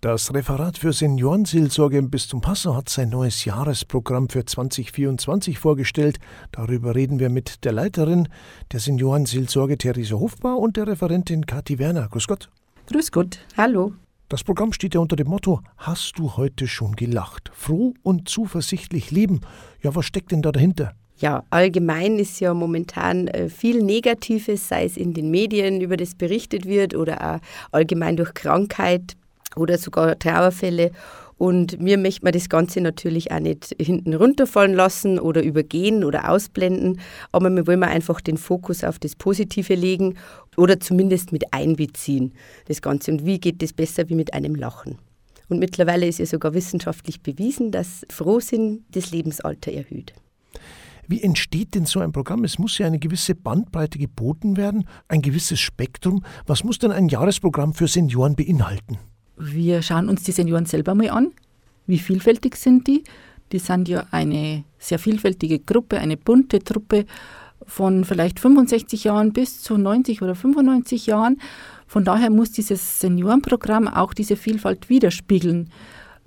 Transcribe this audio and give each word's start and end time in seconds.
Das 0.00 0.32
Referat 0.32 0.78
für 0.78 0.94
Seniorenseelsorge 0.94 1.98
im 1.98 2.08
Bistum 2.08 2.40
Passau 2.40 2.74
hat 2.74 2.88
sein 2.88 3.10
neues 3.10 3.44
Jahresprogramm 3.44 4.30
für 4.30 4.46
2024 4.46 5.58
vorgestellt. 5.58 6.18
Darüber 6.52 6.94
reden 6.94 7.18
wir 7.18 7.28
mit 7.28 7.66
der 7.66 7.72
Leiterin 7.72 8.26
der 8.72 8.80
Seniorenseelsorge 8.80 9.76
Theresa 9.76 10.16
Hofbauer 10.16 10.58
und 10.58 10.78
der 10.78 10.86
Referentin 10.86 11.44
Kathi 11.44 11.78
Werner. 11.78 12.08
Grüß 12.08 12.28
Gott. 12.28 12.48
Grüß 12.86 13.12
Gott. 13.12 13.40
Hallo. 13.58 13.92
Das 14.30 14.42
Programm 14.42 14.72
steht 14.72 14.94
ja 14.94 15.00
unter 15.00 15.16
dem 15.16 15.28
Motto 15.28 15.60
Hast 15.76 16.18
du 16.18 16.34
heute 16.38 16.66
schon 16.66 16.96
gelacht? 16.96 17.50
Froh 17.52 17.92
und 18.02 18.26
zuversichtlich 18.26 19.10
leben. 19.10 19.42
Ja, 19.82 19.94
was 19.94 20.06
steckt 20.06 20.32
denn 20.32 20.40
da 20.40 20.50
dahinter? 20.50 20.94
Ja, 21.18 21.44
allgemein 21.50 22.18
ist 22.18 22.40
ja 22.40 22.54
momentan 22.54 23.28
äh, 23.28 23.50
viel 23.50 23.82
Negatives, 23.82 24.66
sei 24.66 24.86
es 24.86 24.96
in 24.96 25.12
den 25.12 25.30
Medien, 25.30 25.82
über 25.82 25.98
das 25.98 26.14
berichtet 26.14 26.64
wird 26.64 26.94
oder 26.94 27.34
auch 27.34 27.40
allgemein 27.72 28.16
durch 28.16 28.32
Krankheit, 28.32 29.18
oder 29.56 29.78
sogar 29.78 30.18
Trauerfälle. 30.18 30.92
Und 31.38 31.80
mir 31.80 31.96
möchte 31.96 32.22
man 32.24 32.34
das 32.34 32.50
Ganze 32.50 32.82
natürlich 32.82 33.32
auch 33.32 33.40
nicht 33.40 33.74
hinten 33.80 34.12
runterfallen 34.12 34.74
lassen 34.74 35.18
oder 35.18 35.42
übergehen 35.42 36.04
oder 36.04 36.30
ausblenden. 36.30 37.00
Aber 37.32 37.48
wir 37.48 37.66
wollen 37.66 37.82
einfach 37.82 38.20
den 38.20 38.36
Fokus 38.36 38.84
auf 38.84 38.98
das 38.98 39.16
Positive 39.16 39.74
legen 39.74 40.16
oder 40.58 40.80
zumindest 40.80 41.32
mit 41.32 41.54
einbeziehen, 41.54 42.34
das 42.66 42.82
Ganze. 42.82 43.12
Und 43.12 43.24
wie 43.24 43.40
geht 43.40 43.62
das 43.62 43.72
besser 43.72 44.10
wie 44.10 44.16
mit 44.16 44.34
einem 44.34 44.54
Lachen? 44.54 44.98
Und 45.48 45.58
mittlerweile 45.58 46.06
ist 46.06 46.18
ja 46.18 46.26
sogar 46.26 46.52
wissenschaftlich 46.52 47.22
bewiesen, 47.22 47.72
dass 47.72 48.06
Frohsinn 48.10 48.84
das 48.90 49.10
Lebensalter 49.10 49.72
erhöht. 49.72 50.12
Wie 51.08 51.22
entsteht 51.22 51.74
denn 51.74 51.86
so 51.86 52.00
ein 52.00 52.12
Programm? 52.12 52.44
Es 52.44 52.58
muss 52.58 52.78
ja 52.78 52.86
eine 52.86 53.00
gewisse 53.00 53.34
Bandbreite 53.34 53.98
geboten 53.98 54.56
werden, 54.56 54.84
ein 55.08 55.22
gewisses 55.22 55.58
Spektrum. 55.58 56.22
Was 56.46 56.62
muss 56.62 56.78
denn 56.78 56.92
ein 56.92 57.08
Jahresprogramm 57.08 57.74
für 57.74 57.88
Senioren 57.88 58.36
beinhalten? 58.36 58.98
Wir 59.42 59.80
schauen 59.80 60.10
uns 60.10 60.22
die 60.22 60.32
Senioren 60.32 60.66
selber 60.66 60.94
mal 60.94 61.08
an. 61.08 61.32
Wie 61.86 61.98
vielfältig 61.98 62.56
sind 62.56 62.86
die? 62.86 63.04
Die 63.52 63.58
sind 63.58 63.88
ja 63.88 64.06
eine 64.10 64.64
sehr 64.78 64.98
vielfältige 64.98 65.58
Gruppe, 65.58 65.98
eine 65.98 66.18
bunte 66.18 66.58
Truppe 66.58 67.06
von 67.66 68.04
vielleicht 68.04 68.38
65 68.38 69.04
Jahren 69.04 69.32
bis 69.32 69.62
zu 69.62 69.78
90 69.78 70.20
oder 70.20 70.34
95 70.34 71.06
Jahren. 71.06 71.40
Von 71.86 72.04
daher 72.04 72.30
muss 72.30 72.52
dieses 72.52 73.00
Seniorenprogramm 73.00 73.88
auch 73.88 74.12
diese 74.12 74.36
Vielfalt 74.36 74.90
widerspiegeln. 74.90 75.70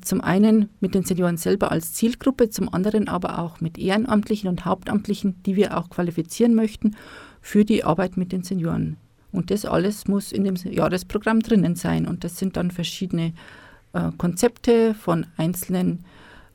Zum 0.02 0.20
einen 0.20 0.70
mit 0.80 0.96
den 0.96 1.04
Senioren 1.04 1.38
selber 1.38 1.72
als 1.72 1.94
Zielgruppe, 1.94 2.50
zum 2.50 2.74
anderen 2.74 3.08
aber 3.08 3.38
auch 3.40 3.62
mit 3.62 3.78
Ehrenamtlichen 3.78 4.50
und 4.50 4.66
Hauptamtlichen, 4.66 5.42
die 5.44 5.56
wir 5.56 5.78
auch 5.78 5.90
qualifizieren 5.90 6.56
möchten 6.56 6.96
für 7.42 7.64
die 7.64 7.84
Arbeit 7.84 8.18
mit 8.18 8.32
den 8.32 8.44
Senioren. 8.44 8.98
Und 9.34 9.52
das 9.52 9.66
alles 9.66 10.08
muss 10.08 10.31
in 10.31 10.45
dem 10.45 10.56
Jahresprogramm 10.56 11.42
drinnen 11.42 11.76
sein. 11.76 12.08
Und 12.08 12.23
das 12.23 12.38
sind 12.38 12.56
dann 12.56 12.72
verschiedene 12.72 13.34
äh, 13.92 14.12
Konzepte 14.17 14.94
von 14.94 15.25
einzelnen 15.36 16.06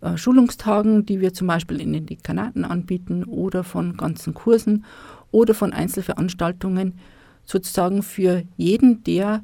äh, 0.00 0.16
Schulungstagen, 0.16 1.04
die 1.04 1.20
wir 1.20 1.34
zum 1.34 1.48
Beispiel 1.48 1.80
in 1.80 1.92
den 1.92 2.06
Dekanaten 2.06 2.64
anbieten 2.64 3.24
oder 3.24 3.64
von 3.64 3.96
ganzen 3.96 4.32
Kursen 4.32 4.84
oder 5.30 5.54
von 5.54 5.72
Einzelveranstaltungen, 5.72 6.94
sozusagen 7.44 8.02
für 8.02 8.44
jeden, 8.56 9.02
der 9.04 9.42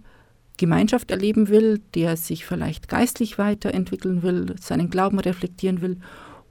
Gemeinschaft 0.57 1.11
erleben 1.11 1.49
will, 1.49 1.81
der 1.95 2.17
sich 2.17 2.47
vielleicht 2.47 2.89
geistlich 2.89 3.39
weiterentwickeln 3.39 4.23
will, 4.23 4.55
seinen 4.61 4.91
Glauben 4.91 5.19
reflektieren 5.19 5.81
will 5.81 5.99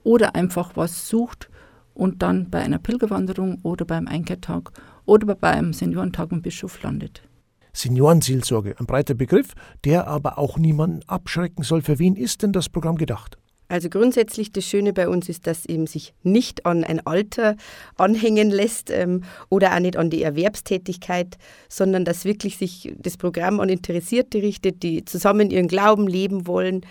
oder 0.02 0.34
einfach 0.34 0.76
was 0.76 1.08
sucht 1.08 1.48
und 1.94 2.22
dann 2.22 2.50
bei 2.50 2.60
einer 2.60 2.78
Pilgerwanderung 2.78 3.60
oder 3.62 3.86
beim 3.86 4.06
Einkehrtag 4.06 4.72
oder 5.06 5.34
beim 5.34 5.72
Seniorentag 5.72 6.32
im 6.32 6.42
Bischof 6.42 6.82
landet. 6.82 7.22
Seniorenseelsorge, 7.72 8.76
ein 8.78 8.86
breiter 8.86 9.14
Begriff, 9.14 9.54
der 9.84 10.06
aber 10.06 10.38
auch 10.38 10.58
niemanden 10.58 11.00
abschrecken 11.08 11.64
soll. 11.64 11.82
Für 11.82 11.98
wen 11.98 12.14
ist 12.16 12.42
denn 12.42 12.52
das 12.52 12.68
Programm 12.68 12.96
gedacht? 12.96 13.36
Also 13.68 13.88
grundsätzlich 13.88 14.52
das 14.52 14.64
Schöne 14.66 14.92
bei 14.92 15.08
uns 15.08 15.28
ist, 15.28 15.46
dass 15.46 15.64
eben 15.64 15.86
sich 15.86 16.14
nicht 16.22 16.66
an 16.66 16.84
ein 16.84 17.04
Alter 17.06 17.56
anhängen 17.96 18.50
lässt 18.50 18.90
ähm, 18.90 19.24
oder 19.48 19.74
auch 19.74 19.80
nicht 19.80 19.96
an 19.96 20.10
die 20.10 20.22
Erwerbstätigkeit, 20.22 21.38
sondern 21.68 22.04
dass 22.04 22.26
wirklich 22.26 22.58
sich 22.58 22.92
das 22.98 23.16
Programm 23.16 23.60
an 23.60 23.70
Interessierte 23.70 24.42
richtet, 24.42 24.82
die 24.82 25.04
zusammen 25.04 25.50
ihren 25.50 25.66
Glauben 25.66 26.06
leben 26.06 26.46
wollen, 26.46 26.82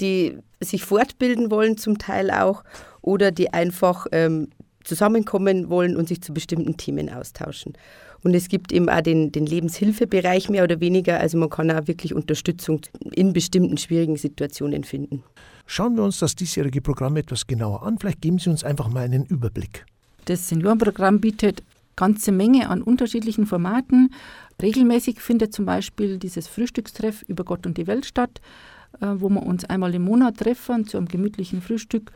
die 0.00 0.38
sich 0.60 0.82
fortbilden 0.84 1.50
wollen 1.50 1.76
zum 1.76 1.98
Teil 1.98 2.30
auch 2.30 2.64
oder 3.02 3.30
die 3.30 3.52
einfach 3.52 4.06
ähm, 4.10 4.48
zusammenkommen 4.84 5.68
wollen 5.68 5.96
und 5.96 6.08
sich 6.08 6.22
zu 6.22 6.32
bestimmten 6.32 6.76
Themen 6.76 7.10
austauschen. 7.10 7.74
Und 8.22 8.34
es 8.34 8.48
gibt 8.48 8.72
eben 8.72 8.88
auch 8.88 9.00
den, 9.00 9.32
den 9.32 9.46
Lebenshilfebereich 9.46 10.48
mehr 10.48 10.64
oder 10.64 10.80
weniger. 10.80 11.18
Also 11.18 11.38
man 11.38 11.50
kann 11.50 11.70
auch 11.70 11.86
wirklich 11.88 12.14
Unterstützung 12.14 12.80
in 13.12 13.32
bestimmten 13.32 13.78
schwierigen 13.78 14.16
Situationen 14.16 14.84
finden. 14.84 15.24
Schauen 15.66 15.96
wir 15.96 16.04
uns 16.04 16.18
das 16.18 16.36
diesjährige 16.36 16.80
Programm 16.80 17.16
etwas 17.16 17.46
genauer 17.46 17.82
an. 17.82 17.98
Vielleicht 17.98 18.20
geben 18.20 18.38
Sie 18.38 18.50
uns 18.50 18.64
einfach 18.64 18.88
mal 18.88 19.04
einen 19.04 19.24
Überblick. 19.24 19.86
Das 20.26 20.48
Seniorenprogramm 20.48 21.20
bietet 21.20 21.62
ganze 21.96 22.32
Menge 22.32 22.68
an 22.68 22.82
unterschiedlichen 22.82 23.46
Formaten. 23.46 24.12
Regelmäßig 24.60 25.20
findet 25.20 25.52
zum 25.52 25.64
Beispiel 25.64 26.18
dieses 26.18 26.46
Frühstückstreff 26.46 27.22
über 27.22 27.44
Gott 27.44 27.66
und 27.66 27.76
die 27.76 27.86
Welt 27.86 28.06
statt, 28.06 28.40
äh, 29.00 29.06
wo 29.16 29.28
wir 29.28 29.42
uns 29.42 29.64
einmal 29.64 29.94
im 29.94 30.02
Monat 30.02 30.38
treffen 30.38 30.86
zu 30.86 30.96
einem 30.96 31.08
gemütlichen 31.08 31.60
Frühstück 31.60 32.12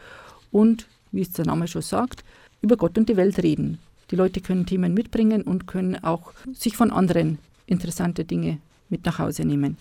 und, 0.51 0.87
wie 1.13 1.23
es 1.23 1.33
der 1.33 1.47
Name 1.47 1.67
schon 1.67 1.83
sagt, 1.83 2.25
über 2.61 2.77
Gott 2.77 2.99
und 2.99 3.09
die 3.09 3.17
Welt 3.17 3.43
reden. 3.43 3.79
Die 4.11 4.17
Leute 4.17 4.41
können 4.41 4.67
Themen 4.67 4.95
mitbringen 4.95 5.43
und 5.43 5.67
können 5.67 6.03
auch 6.03 6.33
sich 6.53 6.77
von 6.77 6.91
anderen 6.91 7.39
interessante 7.67 8.25
Dinge 8.25 8.59
mit 8.89 9.05
nach 9.05 9.19
Hause 9.19 9.45
nehmen. 9.45 9.77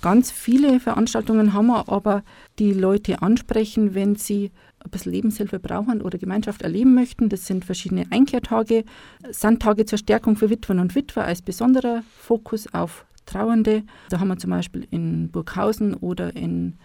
Ganz 0.00 0.30
viele 0.30 0.80
Veranstaltungen 0.80 1.52
haben 1.54 1.66
wir 1.66 1.88
aber, 1.88 2.22
die 2.58 2.72
Leute 2.72 3.22
ansprechen, 3.22 3.94
wenn 3.94 4.16
sie 4.16 4.50
ein 4.80 4.90
bisschen 4.90 5.12
Lebenshilfe 5.12 5.58
brauchen 5.58 6.02
oder 6.02 6.18
Gemeinschaft 6.18 6.62
erleben 6.62 6.94
möchten. 6.94 7.28
Das 7.28 7.46
sind 7.46 7.64
verschiedene 7.64 8.06
Einkehrtage, 8.10 8.84
Sandtage 9.30 9.86
zur 9.86 9.98
Stärkung 9.98 10.36
für 10.36 10.50
Witwen 10.50 10.78
und 10.78 10.94
Witwer 10.94 11.24
als 11.24 11.42
besonderer 11.42 12.02
Fokus 12.16 12.72
auf 12.72 13.04
Trauernde. 13.26 13.82
Da 14.08 14.20
haben 14.20 14.28
wir 14.28 14.38
zum 14.38 14.50
Beispiel 14.50 14.86
in 14.90 15.30
Burghausen 15.30 15.94
oder 15.94 16.34
in 16.36 16.78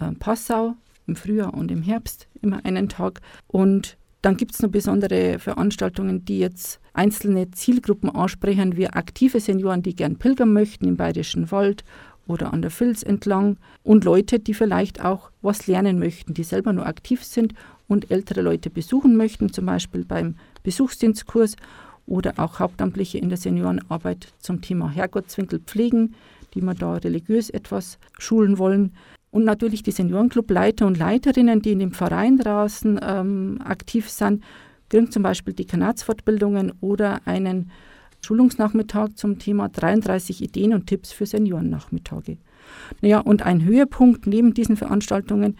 äh, 0.00 0.12
Passau 0.12 0.74
im 1.06 1.14
Frühjahr 1.14 1.54
und 1.54 1.70
im 1.70 1.82
Herbst 1.82 2.26
immer 2.42 2.64
einen 2.64 2.88
Tag. 2.88 3.20
Und 3.46 3.96
dann 4.26 4.36
gibt 4.36 4.54
es 4.54 4.60
noch 4.60 4.70
besondere 4.70 5.38
Veranstaltungen, 5.38 6.24
die 6.24 6.40
jetzt 6.40 6.80
einzelne 6.94 7.52
Zielgruppen 7.52 8.10
ansprechen, 8.10 8.76
wie 8.76 8.88
aktive 8.88 9.38
Senioren, 9.38 9.84
die 9.84 9.94
gern 9.94 10.16
pilgern 10.16 10.52
möchten 10.52 10.88
im 10.88 10.96
Bayerischen 10.96 11.52
Wald 11.52 11.84
oder 12.26 12.52
an 12.52 12.60
der 12.60 12.72
Vils 12.72 13.04
entlang 13.04 13.56
und 13.84 14.02
Leute, 14.02 14.40
die 14.40 14.52
vielleicht 14.52 15.04
auch 15.04 15.30
was 15.42 15.68
lernen 15.68 16.00
möchten, 16.00 16.34
die 16.34 16.42
selber 16.42 16.72
nur 16.72 16.86
aktiv 16.86 17.22
sind 17.22 17.54
und 17.86 18.10
ältere 18.10 18.42
Leute 18.42 18.68
besuchen 18.68 19.16
möchten, 19.16 19.52
zum 19.52 19.66
Beispiel 19.66 20.04
beim 20.04 20.34
Besuchsdienstkurs 20.64 21.54
oder 22.08 22.34
auch 22.38 22.58
Hauptamtliche 22.58 23.18
in 23.18 23.28
der 23.28 23.38
Seniorenarbeit 23.38 24.32
zum 24.40 24.60
Thema 24.60 24.90
Herrgottswinkel 24.90 25.60
pflegen, 25.60 26.16
die 26.54 26.62
man 26.62 26.76
da 26.76 26.94
religiös 26.94 27.48
etwas 27.48 28.00
schulen 28.18 28.58
wollen. 28.58 28.96
Und 29.36 29.44
natürlich 29.44 29.82
die 29.82 29.90
Seniorenclubleiter 29.90 30.86
und 30.86 30.96
Leiterinnen, 30.96 31.60
die 31.60 31.72
in 31.72 31.78
dem 31.78 31.92
Verein 31.92 32.38
draußen 32.38 32.98
ähm, 33.02 33.58
aktiv 33.62 34.08
sind, 34.08 34.42
kriegen 34.88 35.10
zum 35.10 35.22
Beispiel 35.22 35.52
die 35.52 35.66
Kanatsfortbildungen 35.66 36.72
oder 36.80 37.20
einen 37.26 37.70
Schulungsnachmittag 38.22 39.10
zum 39.14 39.38
Thema 39.38 39.68
33 39.68 40.40
Ideen 40.40 40.72
und 40.72 40.86
Tipps 40.86 41.12
für 41.12 41.26
Seniorennachmittage. 41.26 42.38
Naja, 43.02 43.20
und 43.20 43.42
ein 43.42 43.62
Höhepunkt 43.62 44.26
neben 44.26 44.54
diesen 44.54 44.78
Veranstaltungen 44.78 45.58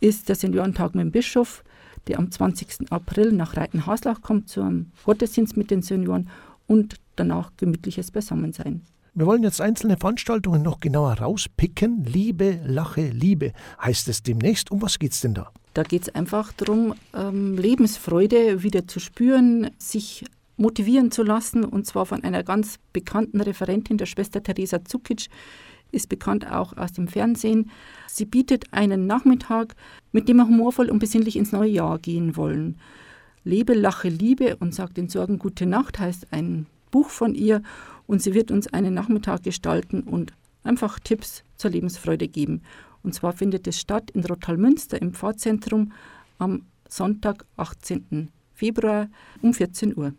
ist 0.00 0.30
der 0.30 0.34
Seniorentag 0.34 0.94
mit 0.94 1.04
dem 1.04 1.12
Bischof, 1.12 1.64
der 2.06 2.20
am 2.20 2.30
20. 2.30 2.90
April 2.90 3.32
nach 3.32 3.58
Reitenhaslach 3.58 4.22
kommt 4.22 4.48
zum 4.48 4.92
Gottesdienst 5.04 5.54
mit 5.54 5.70
den 5.70 5.82
Senioren 5.82 6.30
und 6.66 6.94
danach 7.16 7.52
gemütliches 7.58 8.10
Beisammensein. 8.10 8.86
Wir 9.14 9.26
wollen 9.26 9.42
jetzt 9.42 9.60
einzelne 9.60 9.96
Veranstaltungen 9.96 10.62
noch 10.62 10.80
genauer 10.80 11.14
rauspicken. 11.14 12.04
Liebe, 12.04 12.60
Lache, 12.64 13.08
Liebe 13.08 13.52
heißt 13.82 14.08
es 14.08 14.22
demnächst. 14.22 14.70
Um 14.70 14.82
was 14.82 14.98
geht 14.98 15.12
es 15.12 15.20
denn 15.20 15.34
da? 15.34 15.50
Da 15.74 15.82
geht 15.82 16.02
es 16.02 16.14
einfach 16.14 16.52
darum, 16.52 16.94
ähm, 17.14 17.56
Lebensfreude 17.56 18.62
wieder 18.62 18.86
zu 18.86 19.00
spüren, 19.00 19.70
sich 19.78 20.24
motivieren 20.56 21.10
zu 21.10 21.22
lassen 21.22 21.64
und 21.64 21.86
zwar 21.86 22.04
von 22.04 22.24
einer 22.24 22.42
ganz 22.42 22.76
bekannten 22.92 23.40
Referentin, 23.40 23.96
der 23.96 24.06
Schwester 24.06 24.42
Theresa 24.42 24.84
Zukic, 24.84 25.28
ist 25.90 26.08
bekannt 26.08 26.50
auch 26.50 26.76
aus 26.76 26.92
dem 26.92 27.08
Fernsehen. 27.08 27.70
Sie 28.08 28.26
bietet 28.26 28.72
einen 28.72 29.06
Nachmittag, 29.06 29.74
mit 30.12 30.28
dem 30.28 30.36
wir 30.36 30.46
humorvoll 30.46 30.90
und 30.90 30.98
besinnlich 30.98 31.36
ins 31.36 31.52
neue 31.52 31.70
Jahr 31.70 31.98
gehen 31.98 32.36
wollen. 32.36 32.78
Lebe, 33.44 33.72
lache, 33.72 34.08
liebe 34.08 34.56
und 34.56 34.74
sagt 34.74 34.96
den 34.96 35.08
Sorgen 35.08 35.38
gute 35.38 35.64
Nacht 35.64 35.98
heißt 35.98 36.28
ein 36.32 36.66
Buch 36.90 37.08
von 37.08 37.34
ihr 37.34 37.62
und 38.06 38.22
sie 38.22 38.34
wird 38.34 38.50
uns 38.50 38.66
einen 38.68 38.94
Nachmittag 38.94 39.42
gestalten 39.42 40.02
und 40.02 40.32
einfach 40.62 40.98
Tipps 40.98 41.44
zur 41.56 41.70
Lebensfreude 41.70 42.28
geben. 42.28 42.62
Und 43.02 43.14
zwar 43.14 43.32
findet 43.32 43.66
es 43.66 43.80
statt 43.80 44.10
in 44.10 44.24
Rottalmünster 44.24 45.00
im 45.00 45.12
Pfarrzentrum 45.12 45.92
am 46.38 46.66
Sonntag, 46.88 47.44
18. 47.56 48.30
Februar 48.54 49.08
um 49.42 49.54
14 49.54 49.96
Uhr. 49.96 50.14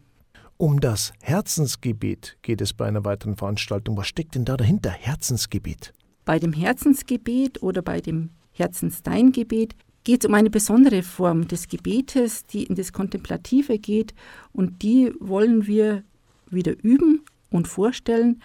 Um 0.58 0.80
das 0.80 1.14
Herzensgebet 1.22 2.38
geht 2.42 2.62
es 2.62 2.74
bei 2.74 2.86
einer 2.86 3.06
weiteren 3.06 3.38
Veranstaltung. 3.38 3.96
Was 3.98 4.08
steckt 4.08 4.36
denn 4.36 4.46
da 4.46 4.58
dahinter? 4.58 4.90
Herzensgebet. 4.90 5.94
Bei 6.26 6.38
dem 6.38 6.54
Herzensgebet 6.54 7.64
oder 7.64 7.82
bei 7.82 8.02
dem 8.02 8.30
Herzensdeingebet 8.52 9.76
geht 10.04 10.24
es 10.24 10.28
um 10.28 10.34
eine 10.34 10.50
besondere 10.50 11.02
Form 11.02 11.48
des 11.48 11.68
Gebetes, 11.68 12.46
die 12.46 12.64
in 12.64 12.76
das 12.76 12.94
Kontemplative 12.94 13.80
geht 13.80 14.14
und 14.52 14.82
die 14.82 15.14
wollen 15.20 15.66
wir 15.66 16.04
wieder 16.52 16.74
üben 16.84 17.24
und 17.50 17.68
vorstellen 17.68 18.42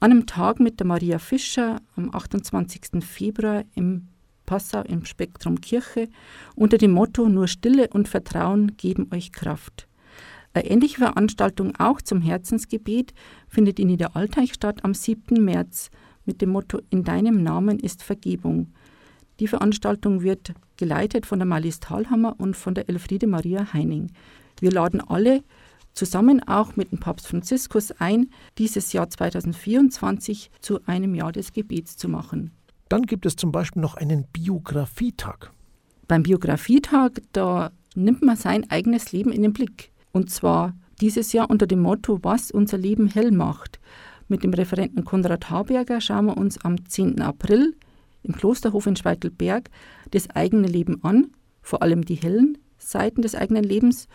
an 0.00 0.10
einem 0.10 0.26
Tag 0.26 0.60
mit 0.60 0.80
der 0.80 0.86
Maria 0.86 1.18
Fischer 1.18 1.80
am 1.96 2.14
28. 2.14 3.02
Februar 3.04 3.64
im 3.74 4.08
Passau 4.44 4.82
im 4.82 5.04
Spektrum 5.04 5.60
Kirche 5.60 6.08
unter 6.54 6.78
dem 6.78 6.92
Motto 6.92 7.28
Nur 7.28 7.48
Stille 7.48 7.88
und 7.88 8.08
Vertrauen 8.08 8.76
geben 8.76 9.08
euch 9.12 9.32
Kraft. 9.32 9.88
Eine 10.52 10.66
ähnliche 10.66 10.98
Veranstaltung 10.98 11.74
auch 11.78 12.00
zum 12.00 12.20
Herzensgebet 12.20 13.12
findet 13.48 13.80
in 13.80 13.88
Niederalteich 13.88 14.54
statt 14.54 14.84
am 14.84 14.94
7. 14.94 15.42
März 15.44 15.90
mit 16.26 16.42
dem 16.42 16.50
Motto 16.50 16.80
In 16.90 17.02
deinem 17.04 17.42
Namen 17.42 17.78
ist 17.78 18.02
Vergebung. 18.02 18.72
Die 19.40 19.48
Veranstaltung 19.48 20.22
wird 20.22 20.54
geleitet 20.76 21.26
von 21.26 21.38
der 21.40 21.46
Malis 21.46 21.80
Thalhammer 21.80 22.36
und 22.38 22.56
von 22.56 22.74
der 22.74 22.88
Elfriede 22.88 23.26
Maria 23.26 23.72
Heining. 23.72 24.12
Wir 24.60 24.70
laden 24.70 25.00
alle 25.00 25.42
zusammen 25.94 26.42
auch 26.46 26.76
mit 26.76 26.92
dem 26.92 27.00
Papst 27.00 27.26
Franziskus 27.26 27.92
ein, 27.92 28.30
dieses 28.58 28.92
Jahr 28.92 29.08
2024 29.08 30.50
zu 30.60 30.80
einem 30.86 31.14
Jahr 31.14 31.32
des 31.32 31.52
Gebets 31.52 31.96
zu 31.96 32.08
machen. 32.08 32.50
Dann 32.88 33.02
gibt 33.02 33.26
es 33.26 33.36
zum 33.36 33.52
Beispiel 33.52 33.82
noch 33.82 33.94
einen 33.94 34.26
Biografietag. 34.32 35.50
Beim 36.06 36.22
Biografietag, 36.22 37.22
da 37.32 37.70
nimmt 37.94 38.22
man 38.22 38.36
sein 38.36 38.70
eigenes 38.70 39.12
Leben 39.12 39.32
in 39.32 39.42
den 39.42 39.52
Blick. 39.52 39.90
Und 40.12 40.30
zwar 40.30 40.74
dieses 41.00 41.32
Jahr 41.32 41.50
unter 41.50 41.66
dem 41.66 41.80
Motto, 41.80 42.18
was 42.22 42.50
unser 42.50 42.78
Leben 42.78 43.08
hell 43.08 43.30
macht. 43.30 43.80
Mit 44.28 44.42
dem 44.42 44.54
Referenten 44.54 45.04
Konrad 45.04 45.50
Haberger 45.50 46.00
schauen 46.00 46.26
wir 46.26 46.36
uns 46.36 46.62
am 46.64 46.88
10. 46.88 47.20
April 47.20 47.74
im 48.22 48.34
Klosterhof 48.34 48.86
in 48.86 48.96
Schweitelberg 48.96 49.70
das 50.10 50.30
eigene 50.30 50.66
Leben 50.66 51.02
an, 51.04 51.32
vor 51.62 51.82
allem 51.82 52.04
die 52.04 52.14
hellen 52.14 52.58
Seiten 52.78 53.22
des 53.22 53.34
eigenen 53.34 53.64
Lebens 53.64 54.08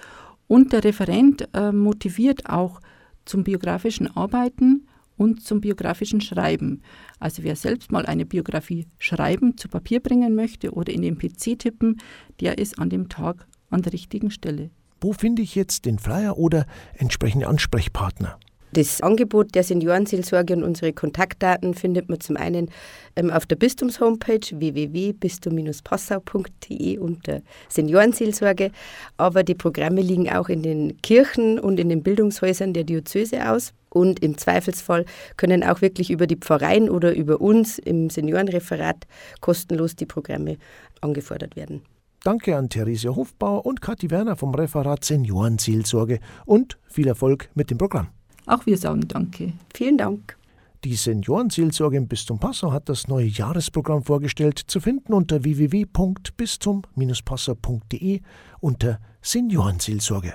und 0.50 0.74
der 0.74 0.84
Referent 0.84 1.48
äh, 1.54 1.72
motiviert 1.72 2.50
auch 2.50 2.81
zum 3.24 3.44
biografischen 3.44 4.07
Arbeiten 4.18 4.88
und 5.16 5.44
zum 5.44 5.62
biografischen 5.62 6.22
Schreiben. 6.22 6.81
Also 7.19 7.44
wer 7.44 7.56
selbst 7.56 7.92
mal 7.92 8.06
eine 8.06 8.25
Biografie 8.25 8.88
schreiben, 8.98 9.57
zu 9.57 9.68
Papier 9.69 10.00
bringen 10.01 10.36
möchte 10.36 10.72
oder 10.72 10.92
in 10.92 11.04
den 11.04 11.19
PC 11.19 11.60
tippen, 11.60 12.01
der 12.42 12.57
ist 12.57 12.80
an 12.80 12.90
dem 12.90 13.10
Tag 13.10 13.48
an 13.69 13.84
der 13.84 13.94
richtigen 13.94 14.31
Stelle. 14.31 14.72
Wo 15.00 15.13
finde 15.13 15.44
ich 15.44 15.54
jetzt 15.54 15.86
den 15.86 16.00
Flyer 16.00 16.38
oder 16.38 16.66
entsprechende 16.94 17.48
Ansprechpartner? 17.48 18.40
Das 18.74 19.01
Angebot 19.01 19.56
der 19.56 19.63
Seniorenseelsorge 19.63 20.54
und 20.54 20.62
unsere 20.62 20.94
Kontaktdaten 20.94 21.74
findet 21.74 22.07
man 22.07 22.19
zum 22.19 22.38
einen 22.38 22.69
ähm, 23.16 23.31
auf 23.31 23.48
der 23.48 23.56
Bistums-Homepage 23.56 24.45
www.bistum-passau.de 24.51 27.00
unter 27.00 27.42
Seniorenseelsorge, 27.68 28.69
aber 29.18 29.42
die 29.44 29.56
Programme 29.56 30.01
liegen 30.01 30.30
auch 30.30 30.50
in 30.50 30.62
den 30.62 31.01
Kirchen 31.01 31.57
und 31.57 31.80
in 31.80 31.89
den 31.89 32.04
Bildungshäusern 32.04 32.74
der 32.74 32.83
Diözese 32.83 33.50
aus. 33.50 33.74
Und 33.89 34.21
im 34.21 34.38
Zweifelsfall 34.38 35.06
können 35.36 35.63
auch 35.63 35.81
wirklich 35.81 36.12
über 36.12 36.27
die 36.27 36.36
Pfarreien 36.36 36.92
oder 36.92 37.15
über 37.15 37.42
uns 37.42 37.80
im 37.80 38.12
Seniorenreferat 38.12 39.07
kostenlos 39.42 39.95
die 39.95 40.06
Programme 40.06 40.57
angefordert 41.01 41.56
werden. 41.56 41.81
Danke 42.24 42.56
an 42.56 42.69
Therese 42.69 43.15
Hofbauer 43.15 43.65
und 43.65 43.81
Kathi 43.81 44.12
Werner 44.12 44.36
vom 44.36 44.54
Referat 44.54 45.06
Seniorenseelsorge 45.06 46.19
und 46.45 46.77
viel 46.86 47.07
Erfolg 47.07 47.50
mit 47.56 47.72
dem 47.72 47.80
Programm. 47.80 48.10
Auch 48.50 48.66
wir 48.66 48.78
sagen 48.78 49.07
Danke. 49.07 49.54
Vielen 49.75 50.00
Dank. 50.00 50.36
Die 50.84 50.96
Seniorenseelsorge 50.96 51.98
im 51.98 52.07
Bistum 52.07 52.40
Passau 52.40 52.72
hat 52.72 52.90
das 52.90 53.07
neue 53.07 53.28
Jahresprogramm 53.28 54.04
vorgestellt, 54.04 54.57
zu 54.57 54.80
finden 54.80 55.13
unter 55.13 55.44
www.bistum-passau.de 55.44 58.22
unter 58.60 59.00
Seniorenseelsorge. 59.22 60.34